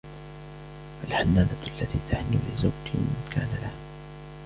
فَالْحَنَّانَةُ 1.01 1.57
الَّتِي 1.67 1.99
تَحِنُّ 2.11 2.39
لِزَوْجٍ 2.49 3.03
كَانَ 3.31 3.47
لَهَا 3.61 3.71